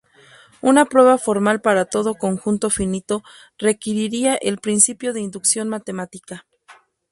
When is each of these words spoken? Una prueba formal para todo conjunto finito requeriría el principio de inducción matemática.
Una 0.61 0.85
prueba 0.85 1.19
formal 1.19 1.61
para 1.61 1.85
todo 1.85 2.15
conjunto 2.15 2.71
finito 2.71 3.21
requeriría 3.59 4.33
el 4.33 4.57
principio 4.57 5.13
de 5.13 5.21
inducción 5.21 5.69
matemática. 5.69 6.47